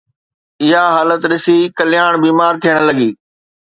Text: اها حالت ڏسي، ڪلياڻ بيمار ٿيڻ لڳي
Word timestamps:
اها 0.65 0.83
حالت 0.95 1.21
ڏسي، 1.31 1.57
ڪلياڻ 1.77 2.11
بيمار 2.25 2.53
ٿيڻ 2.63 2.77
لڳي 2.89 3.09